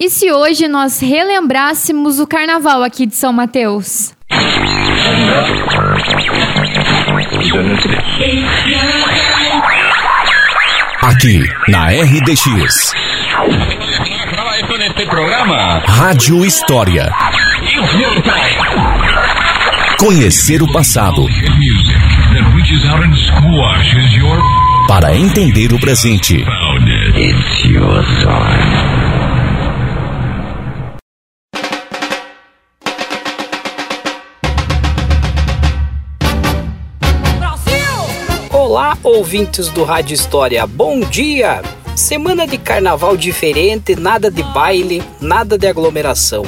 E 0.00 0.08
se 0.08 0.30
hoje 0.30 0.68
nós 0.68 1.00
relembrássemos 1.00 2.20
o 2.20 2.26
carnaval 2.26 2.84
aqui 2.84 3.04
de 3.04 3.16
São 3.16 3.32
Mateus? 3.32 4.14
Aqui 11.02 11.42
na 11.68 11.88
RDX. 11.88 12.92
Rádio 15.86 16.44
História. 16.44 17.10
Conhecer 19.98 20.62
o 20.62 20.70
passado. 20.70 21.26
Para 24.86 25.16
entender 25.16 25.72
o 25.72 25.80
presente. 25.80 26.44
Olá, 38.78 38.96
ouvintes 39.02 39.70
do 39.70 39.82
Rádio 39.82 40.14
História, 40.14 40.64
bom 40.64 41.00
dia! 41.00 41.62
Semana 41.96 42.46
de 42.46 42.56
carnaval 42.56 43.16
diferente, 43.16 43.96
nada 43.96 44.30
de 44.30 44.40
baile, 44.40 45.02
nada 45.20 45.58
de 45.58 45.66
aglomeração. 45.66 46.44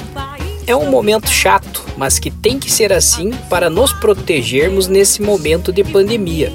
É 0.64 0.76
um 0.76 0.88
momento 0.88 1.28
chato, 1.28 1.84
mas 1.96 2.20
que 2.20 2.30
tem 2.30 2.56
que 2.56 2.70
ser 2.70 2.92
assim 2.92 3.32
para 3.50 3.68
nos 3.68 3.92
protegermos 3.92 4.86
nesse 4.86 5.20
momento 5.20 5.72
de 5.72 5.82
pandemia. 5.82 6.52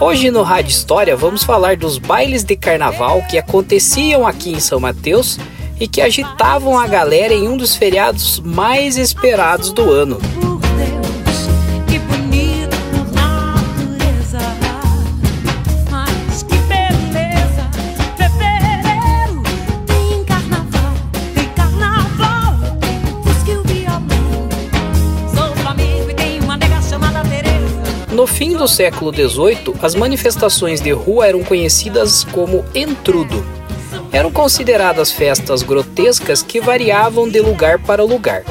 Hoje 0.00 0.28
no 0.28 0.42
Rádio 0.42 0.70
História 0.72 1.16
vamos 1.16 1.44
falar 1.44 1.76
dos 1.76 1.96
bailes 1.96 2.42
de 2.42 2.56
carnaval 2.56 3.22
que 3.30 3.38
aconteciam 3.38 4.26
aqui 4.26 4.50
em 4.50 4.58
São 4.58 4.80
Mateus 4.80 5.38
e 5.78 5.86
que 5.86 6.00
agitavam 6.00 6.76
a 6.76 6.88
galera 6.88 7.32
em 7.32 7.46
um 7.46 7.56
dos 7.56 7.76
feriados 7.76 8.40
mais 8.40 8.96
esperados 8.96 9.72
do 9.72 9.88
ano. 9.88 10.18
No 28.12 28.26
fim 28.26 28.56
do 28.56 28.66
século 28.66 29.12
XVIII, 29.14 29.76
as 29.80 29.94
manifestações 29.94 30.80
de 30.80 30.90
rua 30.90 31.28
eram 31.28 31.44
conhecidas 31.44 32.24
como 32.24 32.64
entrudo. 32.74 33.46
Eram 34.10 34.32
consideradas 34.32 35.12
festas 35.12 35.62
grotescas 35.62 36.42
que 36.42 36.60
variavam 36.60 37.28
de 37.28 37.40
lugar 37.40 37.78
para 37.78 38.02
lugar. 38.02 38.42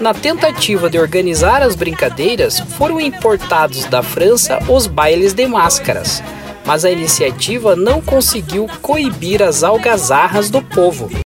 Na 0.00 0.12
tentativa 0.12 0.90
de 0.90 0.98
organizar 0.98 1.62
as 1.62 1.76
brincadeiras, 1.76 2.58
foram 2.58 3.00
importados 3.00 3.84
da 3.84 4.02
França 4.02 4.58
os 4.68 4.88
bailes 4.88 5.32
de 5.32 5.46
máscaras, 5.46 6.20
mas 6.66 6.84
a 6.84 6.90
iniciativa 6.90 7.76
não 7.76 8.00
conseguiu 8.00 8.68
coibir 8.82 9.40
as 9.40 9.62
algazarras 9.62 10.50
do 10.50 10.60
povo. 10.60 11.23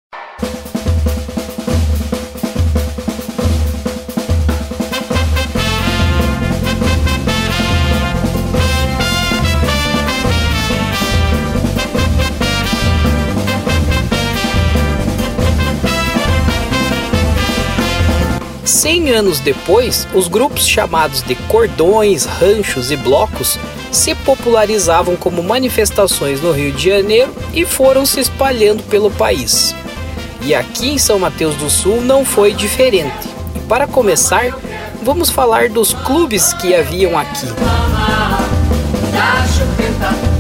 Cem 18.75 19.11
anos 19.12 19.39
depois, 19.39 20.05
os 20.12 20.27
grupos 20.27 20.67
chamados 20.67 21.22
de 21.22 21.36
cordões, 21.36 22.25
ranchos 22.25 22.91
e 22.91 22.97
blocos 22.97 23.57
se 23.92 24.17
popularizavam 24.17 25.14
como 25.14 25.45
manifestações 25.45 26.40
no 26.40 26.51
Rio 26.51 26.73
de 26.73 26.90
Janeiro 26.90 27.33
e 27.52 27.64
foram 27.64 28.05
se 28.05 28.18
espalhando 28.18 28.83
pelo 28.83 29.13
país. 29.13 29.73
E 30.42 30.57
aqui 30.57 30.89
em 30.89 30.98
São 30.98 31.20
Mateus 31.20 31.55
do 31.55 31.70
Sul 31.70 32.01
não 32.01 32.24
foi 32.24 32.52
diferente. 32.52 33.29
E 33.55 33.61
para 33.61 33.86
começar, 33.86 34.58
vamos 35.05 35.30
falar 35.30 35.68
dos 35.68 35.95
clubes 35.95 36.52
que 36.55 36.74
haviam 36.74 37.17
aqui. 37.17 37.46
A 40.01 40.33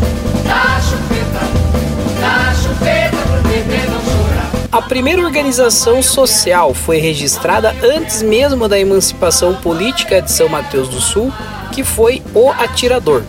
primeira 4.94 5.22
organização 5.22 6.00
social 6.00 6.72
foi 6.72 6.98
registrada 6.98 7.74
antes 7.82 8.22
mesmo 8.22 8.68
da 8.68 8.78
emancipação 8.78 9.52
política 9.56 10.22
de 10.22 10.30
São 10.30 10.48
Mateus 10.48 10.88
do 10.88 11.00
Sul, 11.00 11.32
que 11.72 11.82
foi 11.82 12.22
o 12.32 12.48
Atirador. 12.52 13.24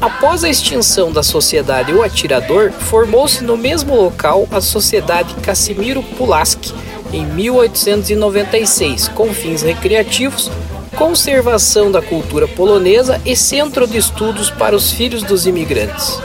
Após 0.00 0.42
a 0.42 0.48
extinção 0.48 1.12
da 1.12 1.22
sociedade 1.22 1.92
O 1.92 2.02
Atirador, 2.02 2.72
formou-se 2.72 3.44
no 3.44 3.58
mesmo 3.58 3.94
local 3.94 4.48
a 4.50 4.62
Sociedade 4.62 5.34
Casimiro 5.42 6.02
Pulaski, 6.02 6.72
em 7.12 7.26
1896, 7.26 9.08
com 9.08 9.34
fins 9.34 9.60
recreativos, 9.60 10.50
conservação 10.96 11.92
da 11.92 12.00
cultura 12.00 12.48
polonesa 12.48 13.20
e 13.26 13.36
centro 13.36 13.86
de 13.86 13.98
estudos 13.98 14.48
para 14.48 14.74
os 14.74 14.90
filhos 14.90 15.22
dos 15.22 15.46
imigrantes. 15.46 16.18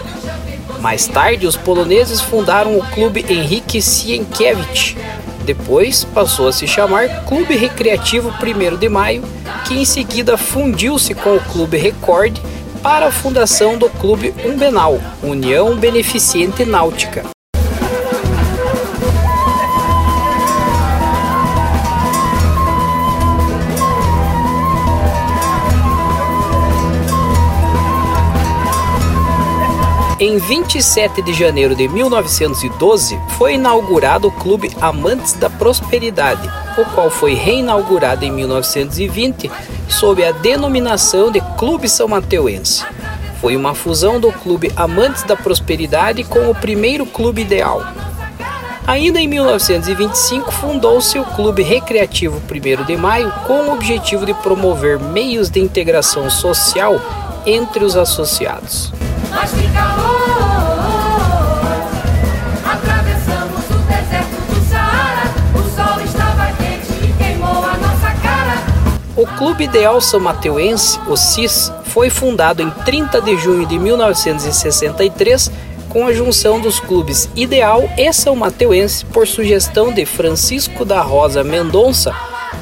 Mais 0.86 1.08
tarde, 1.08 1.48
os 1.48 1.58
poloneses 1.58 2.22
fundaram 2.22 2.78
o 2.78 2.86
Clube 2.92 3.26
Henrique 3.28 3.82
Sienkiewicz. 3.82 4.96
Depois 5.44 6.04
passou 6.04 6.48
a 6.48 6.52
se 6.52 6.68
chamar 6.68 7.26
Clube 7.26 7.58
Recreativo 7.58 8.30
1 8.30 8.78
de 8.78 8.88
Maio, 8.88 9.24
que 9.68 9.74
em 9.74 9.84
seguida 9.84 10.38
fundiu-se 10.38 11.16
com 11.16 11.38
o 11.38 11.44
Clube 11.46 11.76
Record 11.76 12.38
para 12.84 13.08
a 13.08 13.12
fundação 13.12 13.80
do 13.80 13.90
Clube 13.90 14.32
Umbenal, 14.46 15.02
União 15.24 15.76
Beneficente 15.76 16.64
Náutica. 16.64 17.35
Em 30.26 30.40
27 30.40 31.22
de 31.22 31.36
janeiro 31.36 31.76
de 31.76 31.88
1912, 31.88 33.16
foi 33.38 33.54
inaugurado 33.54 34.28
o 34.28 34.32
Clube 34.32 34.72
Amantes 34.82 35.34
da 35.34 35.52
Prosperidade, 35.52 36.50
o 36.76 36.84
qual 36.96 37.12
foi 37.12 37.36
reinaugurado 37.36 38.26
em 38.26 38.32
1920 38.32 39.52
sob 39.88 40.26
a 40.26 40.32
denominação 40.32 41.32
de 41.32 41.40
Clube 41.60 41.88
São 41.88 42.08
Mateuense. 42.08 42.84
Foi 43.40 43.56
uma 43.56 43.76
fusão 43.76 44.20
do 44.20 44.32
Clube 44.32 44.72
Amantes 44.76 45.22
da 45.22 45.36
Prosperidade 45.36 46.24
com 46.24 46.50
o 46.50 46.56
primeiro 46.56 47.06
Clube 47.06 47.44
Ideal. 47.44 47.86
Ainda 48.88 49.20
em 49.20 49.28
1925, 49.28 50.52
fundou-se 50.52 51.20
o 51.20 51.24
Clube 51.24 51.62
Recreativo 51.62 52.42
1 52.50 52.84
de 52.84 52.98
Maio 52.98 53.32
com 53.46 53.68
o 53.68 53.74
objetivo 53.74 54.26
de 54.26 54.34
promover 54.34 54.98
meios 54.98 55.52
de 55.52 55.60
integração 55.60 56.32
social 56.32 57.00
entre 57.46 57.86
os 57.86 57.96
associados. 57.96 58.92
O 69.18 69.26
Clube 69.26 69.64
Ideal 69.64 70.02
São 70.02 70.20
Mateuense, 70.20 71.00
o 71.08 71.16
CIS, 71.16 71.72
foi 71.86 72.10
fundado 72.10 72.62
em 72.62 72.70
30 72.70 73.22
de 73.22 73.38
junho 73.38 73.66
de 73.66 73.80
1963 73.80 75.50
com 75.88 76.06
a 76.06 76.12
junção 76.12 76.60
dos 76.60 76.82
clubes 76.82 77.30
Ideal 77.34 77.90
e 77.98 78.12
São 78.12 78.36
Mateuense 78.36 79.06
por 79.06 79.26
sugestão 79.26 79.94
de 79.94 80.06
Francisco 80.06 80.84
da 80.84 81.02
Rosa 81.02 81.46
Mendonça, 81.46 82.14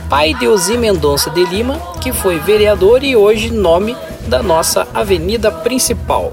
pai 0.07 0.35
de 0.35 0.47
Osi 0.47 0.77
Mendonça 0.77 1.31
de 1.31 1.43
Lima, 1.43 1.79
que 1.99 2.13
foi 2.13 2.37
vereador 2.37 3.03
e 3.03 3.15
hoje 3.15 3.49
nome 3.49 3.97
da 4.27 4.43
nossa 4.43 4.87
avenida 4.93 5.51
principal. 5.51 6.31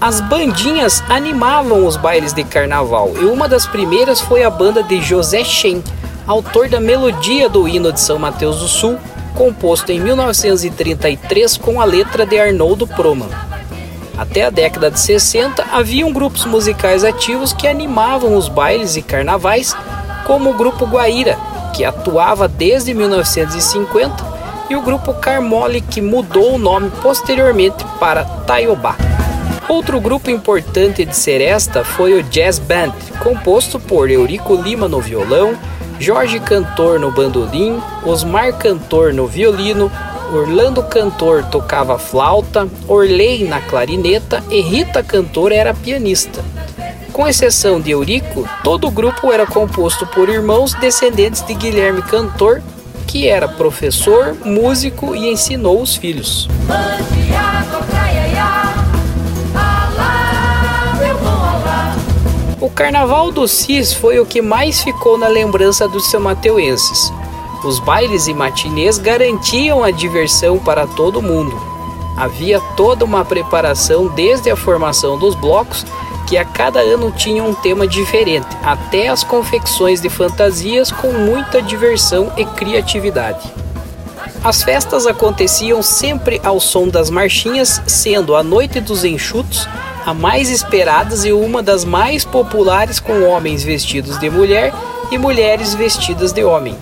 As 0.00 0.20
bandinhas 0.20 1.04
animavam 1.08 1.86
os 1.86 1.96
bailes 1.96 2.32
de 2.32 2.42
carnaval 2.42 3.12
e 3.20 3.24
uma 3.26 3.48
das 3.48 3.64
primeiras 3.64 4.20
foi 4.20 4.42
a 4.42 4.50
banda 4.50 4.82
de 4.82 5.00
José 5.00 5.44
Shen, 5.44 5.82
autor 6.28 6.68
da 6.68 6.78
melodia 6.78 7.48
do 7.48 7.66
hino 7.66 7.90
de 7.90 7.98
São 7.98 8.18
Mateus 8.18 8.58
do 8.58 8.68
Sul, 8.68 8.98
composto 9.34 9.90
em 9.90 9.98
1933 9.98 11.56
com 11.56 11.80
a 11.80 11.86
letra 11.86 12.26
de 12.26 12.38
Arnoldo 12.38 12.86
Proman. 12.86 13.30
Até 14.18 14.44
a 14.44 14.50
década 14.50 14.90
de 14.90 15.00
60 15.00 15.64
haviam 15.72 16.12
grupos 16.12 16.44
musicais 16.44 17.02
ativos 17.02 17.54
que 17.54 17.66
animavam 17.66 18.36
os 18.36 18.46
bailes 18.46 18.94
e 18.94 19.00
carnavais, 19.00 19.74
como 20.26 20.50
o 20.50 20.54
grupo 20.54 20.84
Guaíra, 20.84 21.38
que 21.74 21.82
atuava 21.82 22.46
desde 22.46 22.92
1950 22.92 24.38
e 24.68 24.76
o 24.76 24.82
grupo 24.82 25.14
Carmole, 25.14 25.80
que 25.80 26.02
mudou 26.02 26.56
o 26.56 26.58
nome 26.58 26.90
posteriormente 27.00 27.82
para 27.98 28.24
Taiobá. 28.24 28.96
Outro 29.66 29.98
grupo 29.98 30.30
importante 30.30 31.06
de 31.06 31.16
Seresta 31.16 31.84
foi 31.84 32.20
o 32.20 32.22
Jazz 32.22 32.58
Band, 32.58 32.92
composto 33.22 33.80
por 33.80 34.10
Eurico 34.10 34.54
Lima 34.56 34.88
no 34.88 35.00
violão, 35.00 35.56
Jorge 36.00 36.38
Cantor 36.38 37.00
no 37.00 37.10
bandolim, 37.10 37.82
Osmar 38.04 38.52
Cantor 38.56 39.12
no 39.12 39.26
violino, 39.26 39.90
Orlando 40.32 40.82
Cantor 40.82 41.44
tocava 41.46 41.98
flauta, 41.98 42.68
Orley 42.86 43.44
na 43.44 43.60
clarineta 43.60 44.42
e 44.50 44.60
Rita 44.60 45.02
Cantor 45.02 45.52
era 45.52 45.74
pianista. 45.74 46.44
Com 47.12 47.26
exceção 47.26 47.80
de 47.80 47.90
Eurico, 47.90 48.48
todo 48.62 48.86
o 48.86 48.90
grupo 48.90 49.32
era 49.32 49.44
composto 49.44 50.06
por 50.06 50.28
irmãos 50.28 50.72
descendentes 50.74 51.44
de 51.44 51.54
Guilherme 51.54 52.02
Cantor, 52.02 52.62
que 53.06 53.26
era 53.26 53.48
professor, 53.48 54.36
músico 54.44 55.16
e 55.16 55.28
ensinou 55.28 55.82
os 55.82 55.96
filhos. 55.96 56.48
Carnaval 62.78 63.32
do 63.32 63.48
Cis 63.48 63.92
foi 63.92 64.20
o 64.20 64.24
que 64.24 64.40
mais 64.40 64.84
ficou 64.84 65.18
na 65.18 65.26
lembrança 65.26 65.88
dos 65.88 66.08
seu 66.08 66.20
mateuenses. 66.20 67.12
Os 67.64 67.80
bailes 67.80 68.28
e 68.28 68.32
matinês 68.32 68.98
garantiam 68.98 69.82
a 69.82 69.90
diversão 69.90 70.60
para 70.60 70.86
todo 70.86 71.20
mundo. 71.20 71.60
Havia 72.16 72.60
toda 72.76 73.04
uma 73.04 73.24
preparação 73.24 74.06
desde 74.06 74.48
a 74.48 74.54
formação 74.54 75.18
dos 75.18 75.34
blocos, 75.34 75.84
que 76.28 76.38
a 76.38 76.44
cada 76.44 76.78
ano 76.78 77.10
tinham 77.10 77.48
um 77.48 77.54
tema 77.54 77.84
diferente, 77.84 78.46
até 78.62 79.08
as 79.08 79.24
confecções 79.24 80.00
de 80.00 80.08
fantasias 80.08 80.92
com 80.92 81.12
muita 81.12 81.60
diversão 81.60 82.32
e 82.36 82.44
criatividade. 82.44 83.52
As 84.44 84.62
festas 84.62 85.04
aconteciam 85.04 85.82
sempre 85.82 86.40
ao 86.44 86.60
som 86.60 86.86
das 86.86 87.10
marchinhas, 87.10 87.82
sendo 87.88 88.36
a 88.36 88.42
Noite 88.44 88.80
dos 88.80 89.04
Enxutos 89.04 89.66
a 90.08 90.14
mais 90.14 90.48
esperadas 90.48 91.26
e 91.26 91.32
uma 91.34 91.62
das 91.62 91.84
mais 91.84 92.24
populares 92.24 92.98
com 92.98 93.24
homens 93.24 93.62
vestidos 93.62 94.18
de 94.18 94.30
mulher 94.30 94.72
e 95.10 95.18
mulheres 95.18 95.74
vestidas 95.74 96.32
de 96.32 96.42
homem. 96.42 96.74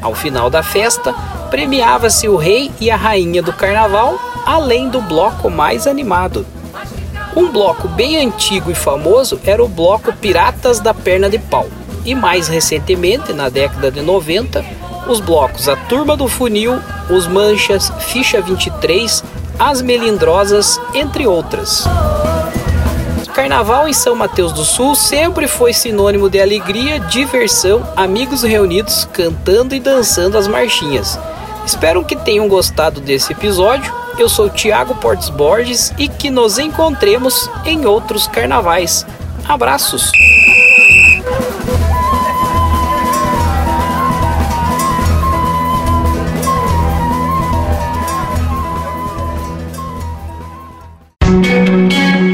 Ao 0.00 0.14
final 0.14 0.48
da 0.48 0.62
festa, 0.62 1.14
premiava-se 1.50 2.26
o 2.26 2.36
rei 2.36 2.72
e 2.80 2.90
a 2.90 2.96
rainha 2.96 3.42
do 3.42 3.52
carnaval, 3.52 4.18
além 4.46 4.88
do 4.88 5.02
bloco 5.02 5.50
mais 5.50 5.86
animado. 5.86 6.46
Um 7.36 7.52
bloco 7.52 7.86
bem 7.86 8.16
antigo 8.16 8.70
e 8.70 8.74
famoso 8.74 9.38
era 9.44 9.62
o 9.62 9.68
bloco 9.68 10.10
Piratas 10.14 10.80
da 10.80 10.94
Perna 10.94 11.28
de 11.28 11.38
Pau, 11.38 11.68
e 12.06 12.14
mais 12.14 12.48
recentemente, 12.48 13.34
na 13.34 13.50
década 13.50 13.90
de 13.90 14.00
90, 14.00 14.64
os 15.06 15.20
blocos 15.20 15.68
A 15.68 15.76
Turma 15.76 16.16
do 16.16 16.26
Funil, 16.26 16.80
Os 17.10 17.26
Manchas, 17.26 17.92
Ficha 17.98 18.40
23, 18.40 19.22
As 19.58 19.82
Melindrosas, 19.82 20.80
entre 20.94 21.26
outras. 21.26 21.86
Carnaval 23.40 23.88
em 23.88 23.92
São 23.94 24.14
Mateus 24.14 24.52
do 24.52 24.66
Sul 24.66 24.94
sempre 24.94 25.48
foi 25.48 25.72
sinônimo 25.72 26.28
de 26.28 26.38
alegria, 26.38 27.00
diversão, 27.00 27.90
amigos 27.96 28.42
reunidos 28.42 29.08
cantando 29.14 29.74
e 29.74 29.80
dançando 29.80 30.36
as 30.36 30.46
marchinhas. 30.46 31.18
Espero 31.64 32.04
que 32.04 32.14
tenham 32.14 32.46
gostado 32.46 33.00
desse 33.00 33.32
episódio. 33.32 33.90
Eu 34.18 34.28
sou 34.28 34.50
Tiago 34.50 34.94
Portes 34.96 35.30
Borges 35.30 35.90
e 35.96 36.06
que 36.06 36.28
nos 36.28 36.58
encontremos 36.58 37.48
em 37.64 37.86
outros 37.86 38.26
carnavais. 38.26 39.06
Abraços! 39.48 40.12